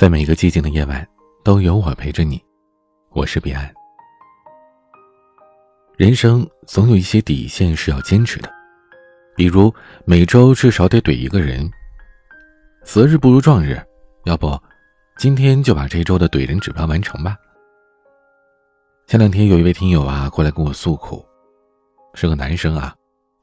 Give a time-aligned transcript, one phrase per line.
[0.00, 1.06] 在每个寂静的夜晚，
[1.44, 2.42] 都有我陪着你。
[3.10, 3.70] 我是彼岸。
[5.98, 8.50] 人生总有一些底线是要坚持的，
[9.36, 9.70] 比如
[10.06, 11.70] 每周至少得怼一个人。
[12.82, 13.78] 择日不如撞日，
[14.24, 14.58] 要不，
[15.18, 17.36] 今天就把这周的怼人指标完成吧。
[19.06, 21.22] 前两天有一位听友啊过来跟我诉苦，
[22.14, 22.94] 是个男生啊，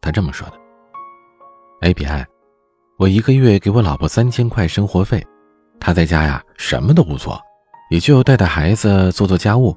[0.02, 0.55] 他这么说的
[1.82, 2.26] ：“哎，彼岸，
[2.98, 5.24] 我一个月给我老婆三千块生活费。”
[5.80, 7.39] 他在家呀，什么都不做，
[7.89, 9.75] 也就带带孩子、做做家务。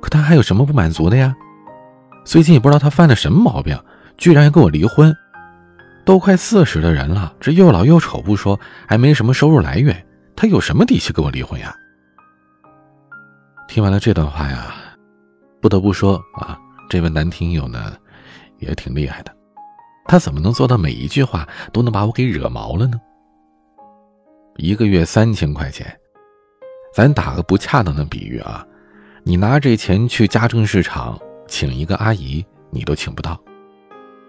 [0.00, 1.34] 可他还有什么不满足的呀？
[2.24, 3.78] 最近也不知道他犯了什么毛病，
[4.16, 5.14] 居然要跟我离婚。
[6.04, 11.74] 都快四十的人了，这又老又丑不说，还没什么收入来源，他有什么底气跟我离婚呀？
[13.66, 14.74] 听完了这段话呀，
[15.60, 16.56] 不得不说啊，
[16.88, 17.92] 这位男听友呢，
[18.58, 19.34] 也挺厉害的。
[20.06, 23.00] 他怎么能做到每一句话都能把我给惹毛了呢？
[24.58, 25.86] 一个月三千块钱，
[26.92, 28.66] 咱打个不恰当的比喻啊，
[29.22, 33.38] 你拿这钱去家政市场请一个阿姨，你都请不到。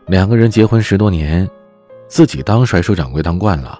[0.07, 1.49] 两个人结婚十多年，
[2.07, 3.79] 自己当甩手掌柜当惯了，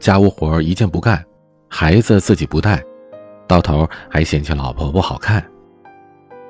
[0.00, 1.24] 家务活一件不干，
[1.68, 2.82] 孩子自己不带，
[3.46, 5.44] 到头还嫌弃老婆不好看，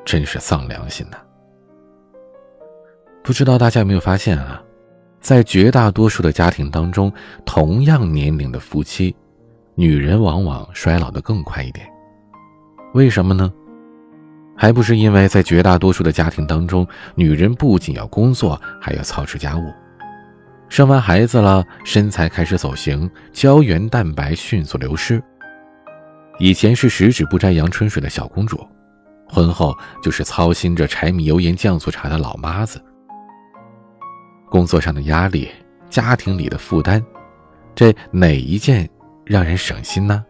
[0.07, 1.19] 真是丧良心呐！
[3.23, 4.63] 不知道大家有没有发现啊，
[5.21, 7.13] 在绝大多数的家庭当中，
[7.45, 9.15] 同样年龄的夫妻。
[9.77, 11.85] 女人往往衰老的更快一点，
[12.93, 13.53] 为什么呢？
[14.57, 16.87] 还不是因为在绝大多数的家庭当中，
[17.17, 19.73] 女人不仅要工作，还要操持家务。
[20.69, 25.21] 生完孩子了，身材开始走形，胶原蛋白迅速流失。
[26.39, 28.65] 以前是十指不沾阳春水的小公主，
[29.29, 32.81] 婚后就是操心着柴米油盐酱醋茶的老妈子。
[34.49, 35.49] 工作上的压力，
[35.91, 37.05] 家庭里的负担，
[37.75, 38.89] 这哪一件？
[39.25, 40.25] 让人省心呢。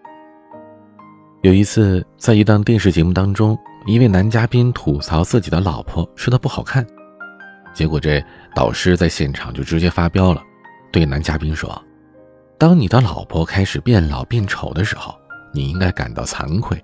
[1.42, 6.86] 有一次，在一档电视节目当中，一位男嘉宾吐槽自己的老婆，说她不好看。
[7.74, 10.42] 结果这导师在现场就直接发飙了，
[10.92, 11.83] 对男嘉宾说
[12.56, 15.14] ：“当你的老婆开始变老变丑的时候，
[15.52, 16.83] 你应该感到惭愧，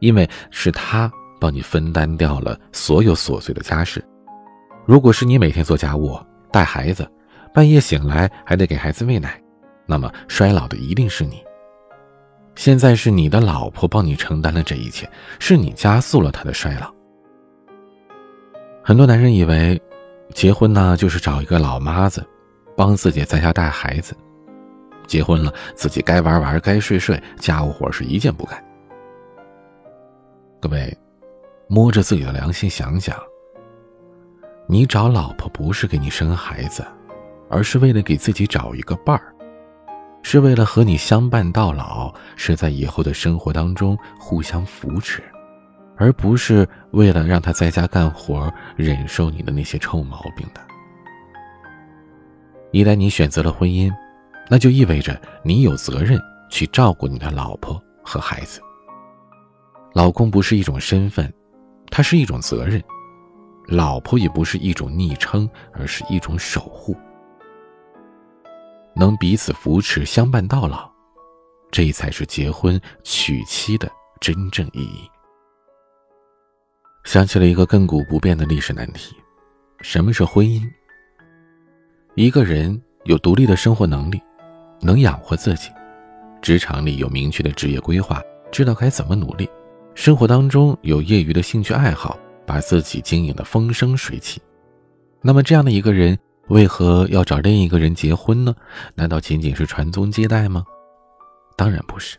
[0.00, 4.02] 因为是她帮你分担掉了所有琐碎的家事。
[4.86, 6.18] 如果是你每天做家务、
[6.50, 7.08] 带孩子，
[7.54, 9.40] 半夜醒来还得给孩子喂奶，
[9.86, 11.40] 那么衰老的一定是你。”
[12.60, 16.94] 现在是你的老婆帮你承担了这一切，是你加速了她的衰老。
[18.84, 19.80] 很多男人以为，
[20.34, 22.22] 结婚呢就是找一个老妈子，
[22.76, 24.14] 帮自己在家带孩子，
[25.06, 28.62] 结婚了自己该玩玩该睡睡，家务活是一件不干。
[30.60, 30.94] 各位，
[31.66, 33.16] 摸着自己的良心想想，
[34.66, 36.84] 你找老婆不是给你生孩子，
[37.48, 39.34] 而是为了给自己找一个伴儿。
[40.22, 45.22] 是为了和你相伴到老，是在以后的生活当中互相扶持，
[45.96, 50.60] 而不是为了让他在家干活，忍受你的那些臭毛病的。
[52.70, 53.92] 一旦你选择了婚姻，
[54.48, 58.60] 那就意味着你有责任去照顾你的老婆和孩子。
[59.92, 61.32] 老公不是一种身份，
[61.90, 62.80] 他是一种责任；
[63.66, 66.96] 老婆也不是一种昵称，而是一种守护。
[68.94, 70.90] 能彼此扶持、相伴到老，
[71.70, 73.90] 这才是结婚娶妻的
[74.20, 75.08] 真正意义。
[77.04, 79.14] 想起了一个亘古不变的历史难题：
[79.80, 80.62] 什么是婚姻？
[82.14, 84.20] 一个人有独立的生活能力，
[84.80, 85.70] 能养活自己，
[86.42, 88.20] 职场里有明确的职业规划，
[88.52, 89.48] 知道该怎么努力，
[89.94, 94.42] 生活当中有业余的兴趣爱好，把自己经营的风生水起，
[95.22, 96.18] 那么这样的一个人。
[96.50, 98.54] 为何要找另一个人结婚呢？
[98.96, 100.64] 难道仅仅是传宗接代吗？
[101.56, 102.18] 当然不是。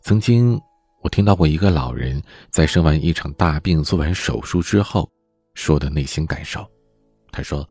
[0.00, 0.58] 曾经
[1.02, 5.08] 我听到过一个老人在生完一场大病、做完手术之后
[5.52, 6.66] 说的内心感受。
[7.30, 7.68] 他说：“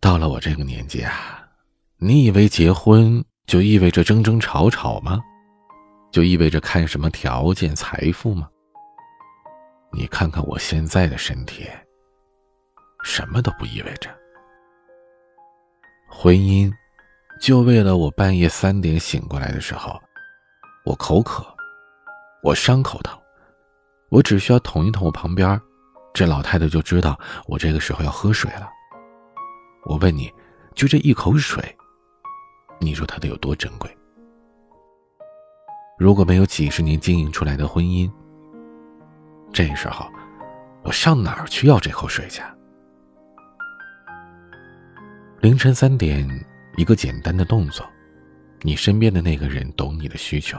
[0.00, 1.44] 到了我这个年纪啊，
[1.98, 5.20] 你以为结婚就意味着争争吵吵吗？
[6.12, 8.48] 就意味着看什么条件、财富吗？
[9.92, 11.66] 你看看我现在的身体。”
[13.02, 14.10] 什么都不意味着。
[16.08, 16.72] 婚姻，
[17.40, 20.00] 就为了我半夜三点醒过来的时候，
[20.84, 21.46] 我口渴，
[22.42, 23.18] 我伤口疼，
[24.10, 25.60] 我只需要捅一捅我旁边，
[26.12, 28.68] 这老太太就知道我这个时候要喝水了。
[29.84, 30.30] 我问你，
[30.74, 31.64] 就这一口水，
[32.80, 33.96] 你说它得有多珍贵？
[35.98, 38.10] 如果没有几十年经营出来的婚姻，
[39.52, 40.06] 这时候
[40.82, 42.42] 我上哪儿去要这口水去？
[45.40, 46.28] 凌晨三点，
[46.76, 47.88] 一个简单的动作，
[48.60, 50.58] 你身边的那个人懂你的需求，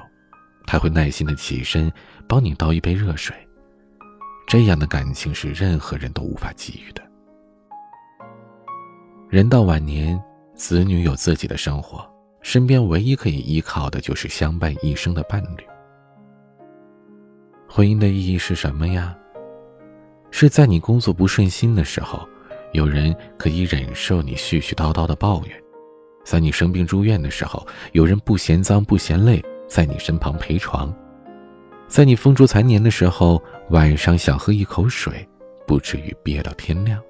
[0.65, 1.91] 他会耐心的起身
[2.27, 3.35] 帮你倒一杯热水。
[4.47, 7.03] 这样的感情是任何人都无法给予的。
[9.29, 10.19] 人到晚年，
[10.55, 12.03] 子女有自己的生活，
[12.41, 15.63] 身边唯一可以依靠的就是相伴一生的伴侣。
[17.69, 19.15] 婚姻的意义是什么呀？
[20.31, 22.27] 是在你工作不顺心的时候，
[22.71, 25.55] 有人可以忍受你絮絮叨叨的抱怨；
[26.23, 30.89] 在你生病住院的时候，有人不嫌脏不嫌累，在你身旁陪床；
[31.87, 35.27] 在你风烛残年的时候，晚上想喝一口水，
[35.67, 37.01] 不至于憋到天亮。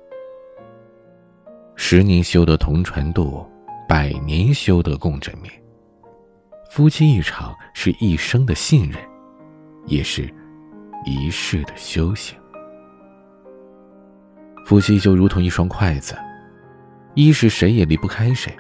[1.76, 3.46] 十年修得同船渡，
[3.88, 5.52] 百年修得共枕眠。
[6.70, 9.00] 夫妻一场是一生的信任，
[9.86, 10.34] 也是。
[11.04, 12.38] 一世的修行。
[14.66, 16.16] 夫妻就如同一双筷子，
[17.14, 18.56] 一是谁也离不开谁，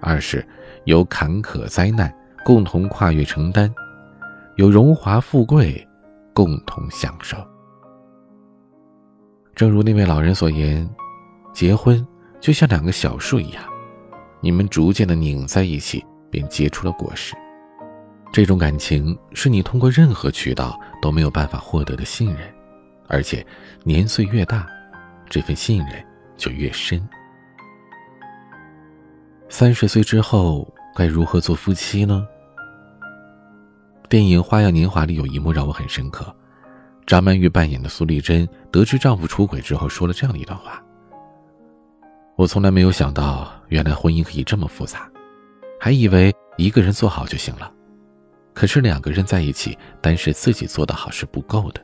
[0.00, 0.46] 二是
[0.84, 2.12] 有坎坷灾难
[2.44, 3.72] 共同跨越承担，
[4.56, 5.86] 有荣华富贵
[6.32, 7.36] 共同享受。
[9.54, 10.88] 正如那位老人所言，
[11.52, 12.04] 结婚
[12.40, 13.62] 就像两个小树一样，
[14.40, 17.34] 你们逐渐的拧在一起，便结出了果实。
[18.32, 22.38] 这种感情是你通过任何渠道都没有办法获得的信任，
[23.06, 23.46] 而且
[23.84, 24.66] 年岁越大，
[25.32, 26.04] 这份信任
[26.36, 27.02] 就越深。
[29.48, 32.26] 三十岁之后该如何做夫妻呢？
[34.10, 36.36] 电影《花样年华》里有一幕让我很深刻，
[37.06, 40.84] 张曼玉扮演的苏丽珍得知丈夫出轨之后说了这样的一段话
[42.36, 45.10] ：“我从来没有想到，原来婚姻可以这么复杂，
[45.80, 47.72] 还以为一个人做好就行了。”
[48.52, 51.82] 可是两个人在一起，单是自己做得好是不够的。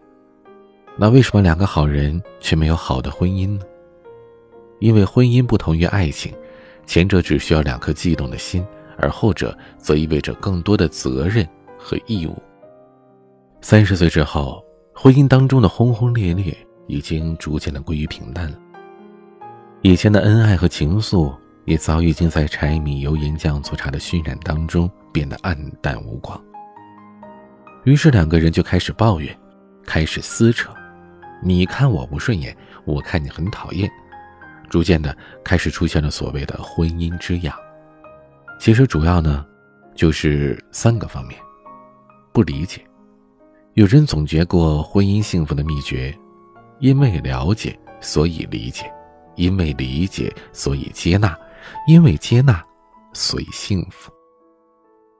[1.00, 3.64] 那为什么两个好人却没有好的婚姻呢？
[4.80, 6.34] 因为婚姻不同于爱情，
[6.86, 8.66] 前者只需要两颗悸动的心，
[8.98, 11.48] 而后者则意味着更多的责任
[11.78, 12.36] 和义务。
[13.60, 14.60] 三十岁之后，
[14.92, 16.56] 婚姻当中的轰轰烈烈
[16.88, 18.58] 已经逐渐的归于平淡了，
[19.82, 21.32] 以前的恩爱和情愫
[21.64, 26.40] 也早已经在柴米油盐酱醋茶的熏染当中变得黯淡无光。
[27.84, 29.36] 于是两个人就开始抱怨，
[29.84, 30.70] 开始撕扯，
[31.42, 33.90] 你看我不顺眼，我看你很讨厌，
[34.68, 37.54] 逐渐的开始出现了所谓的婚姻之痒。
[38.58, 39.46] 其实主要呢，
[39.94, 41.38] 就是三个方面：
[42.32, 42.84] 不理解。
[43.74, 46.16] 有人总结过婚姻幸福的秘诀：
[46.80, 48.84] 因为了解，所以理解；
[49.36, 51.30] 因为理解，所以接纳；
[51.86, 52.64] 因为接纳，
[53.12, 54.10] 所以幸福。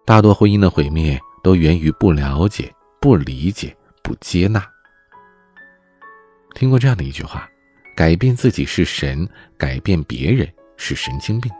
[0.04, 1.20] 大多婚姻的毁灭。
[1.40, 4.62] 都源于不了解、不理解、不接纳。
[6.58, 7.48] 听过这样的一句话
[7.94, 9.24] ：“改变自己是神，
[9.56, 10.44] 改变别人
[10.76, 11.52] 是神经病。”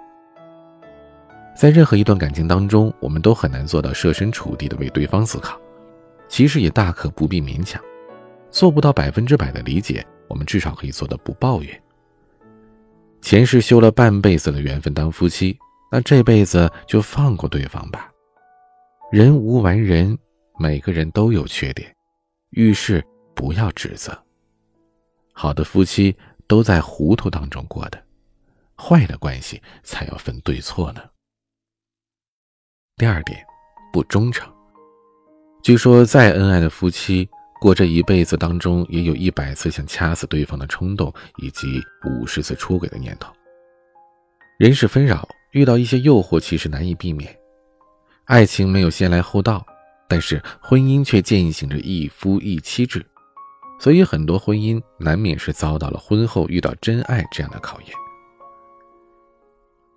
[1.57, 5.57] 在任何一段感情当中，我们都很难做到设身处地的为对方思考。
[6.27, 7.81] 其实也大可不必勉强，
[8.51, 11.83] 做不到百分之百的理解，我们至少可以做到不抱怨。
[13.23, 15.57] 前世修了半辈子的缘分当夫妻，
[15.93, 18.11] 那这辈子就放过对方吧。
[19.13, 20.19] 人无完人，
[20.59, 21.89] 每个人都有缺点，
[22.51, 23.01] 遇事
[23.33, 24.21] 不要指责。
[25.41, 26.17] 好的夫妻
[26.49, 28.03] 都在糊涂当中过的，
[28.77, 31.01] 坏的关系才要分对错呢。
[32.97, 33.39] 第二点，
[33.93, 34.53] 不忠诚。
[35.63, 37.29] 据说再恩爱的夫妻，
[37.61, 43.33] 过这一辈子当中，也有一百次想掐死对方的冲动，以及五十次出轨的念头。
[44.59, 47.33] 人世纷扰，遇到一些诱惑，其实难以避免。
[48.25, 49.65] 爱情没有先来后到，
[50.09, 53.07] 但是婚姻却践行着一夫一妻制，
[53.79, 57.91] 所以很多婚姻难免是遭到了婚后遇到真爱这样的考验。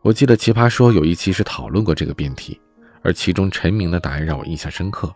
[0.01, 2.59] 我记得《奇葩说》有一期是讨论过这个辩题，
[3.03, 5.13] 而其中陈明的答案让我印象深刻。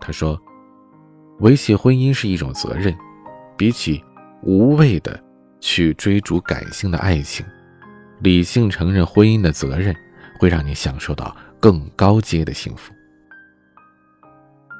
[0.00, 0.40] 他说
[1.40, 2.96] ：“维系婚姻是一种责任，
[3.56, 4.02] 比起
[4.42, 5.22] 无谓的
[5.60, 7.44] 去追逐感性的爱情，
[8.20, 9.94] 理性承认婚姻的责任，
[10.38, 12.92] 会让你享受到。”更高阶的幸福。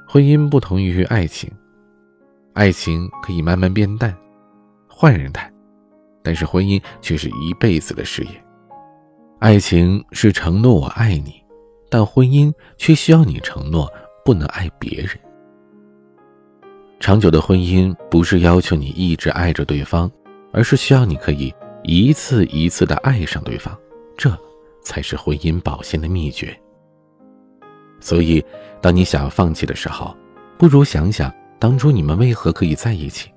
[0.06, 1.50] 婚姻不同于爱情，
[2.56, 4.16] 爱情可以慢慢变淡，
[4.88, 5.52] 换人谈，
[6.22, 8.30] 但是婚姻却是一辈子的事业。
[9.40, 11.34] 爱情是承诺我爱你，
[11.90, 13.92] 但婚姻却需要你承诺
[14.24, 15.10] 不能爱别人。
[16.98, 20.10] 长久的婚姻不是要求你一直爱着对方，
[20.50, 23.76] 而是需要你可以一次一次的爱上对方，
[24.16, 24.34] 这
[24.82, 26.58] 才是婚姻保鲜的秘诀。
[28.00, 28.42] 所以，
[28.80, 30.16] 当你想要放弃的时候，
[30.56, 33.30] 不如想想当初你们为何可以在一起，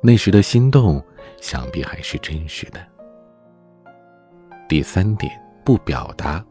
[0.00, 1.02] 那时的心动，
[1.40, 2.80] 想必还是真实的。
[4.68, 5.32] 第三点，
[5.64, 6.44] 不表达。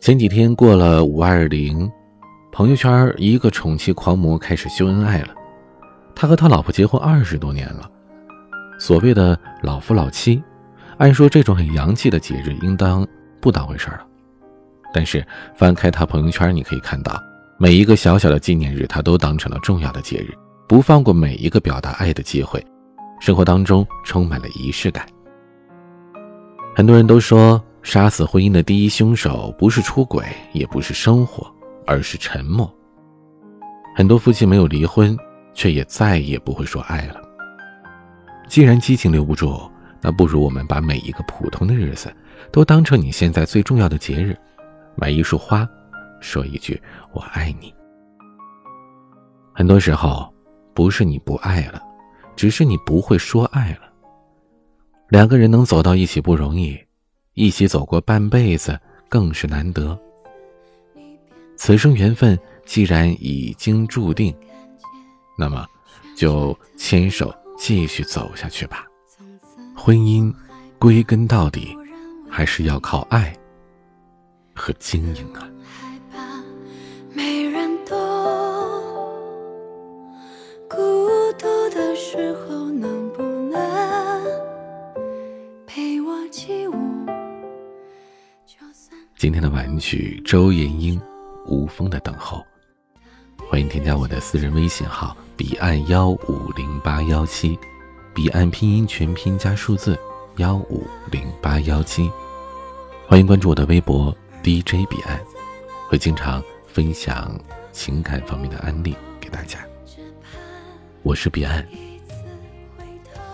[0.00, 1.90] 前几天过了五二零，
[2.52, 5.28] 朋友圈一个宠妻狂魔开始秀恩爱了。
[6.14, 7.90] 他和他老婆结婚二十多年了，
[8.78, 10.42] 所谓的老夫老妻，
[10.98, 13.06] 按说这种很洋气的节日应当
[13.40, 14.06] 不当回事了。
[14.92, 17.20] 但是翻开他朋友圈，你可以看到，
[17.58, 20.34] 每一个小小的纪念日，他都当成了重要的节日，
[20.68, 22.64] 不放过每一个表达爱的机会，
[23.20, 25.06] 生活当中充满了仪式感。
[26.74, 31.46] 很多人都说，杀死婚姻的第一凶手不是出轨，也不是生活，
[31.86, 32.72] 而是沉默。
[33.96, 35.16] 很多夫妻没有离婚。
[35.56, 37.22] 却也再也不会说爱了。
[38.48, 39.70] 既然激情留不住，
[40.00, 42.12] 那不如我们把每一个普通的日子，
[42.50, 44.36] 都当成你现在最重要的节日，
[44.96, 45.64] 买一束花，
[46.24, 46.80] 说一句
[47.12, 47.72] “我爱你”。
[49.54, 50.32] 很多时候，
[50.72, 51.80] 不是你不爱了，
[52.34, 53.92] 只是你不会说爱了。
[55.10, 56.76] 两个人能走到一起不容易，
[57.34, 59.96] 一起走过半辈子更是难得。
[61.56, 64.34] 此生缘分既然已经注定。
[65.38, 65.66] 那么，
[66.16, 68.86] 就牵手继续走下去吧。
[69.76, 70.32] 婚姻
[70.78, 71.76] 归根到底，
[72.30, 73.36] 还是要靠爱
[74.54, 75.48] 和经营啊。
[89.24, 91.00] 今天的玩具，周延英，
[91.46, 92.44] 无风的等候。
[93.48, 95.16] 欢迎添加我的私人微信号。
[95.34, 97.58] 彼岸幺五零八幺七，
[98.12, 99.98] 彼岸拼音全拼加数字
[100.36, 102.10] 幺五零八幺七，
[103.06, 105.18] 欢迎关注我的微博 DJ 彼岸，
[105.88, 107.34] 会经常分享
[107.72, 109.58] 情感方面的案例给大家。
[111.02, 111.66] 我是彼岸，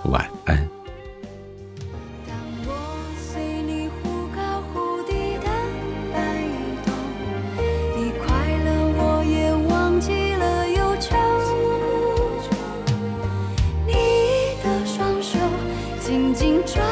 [0.05, 0.80] 晚安。
[16.11, 16.90] 紧紧抓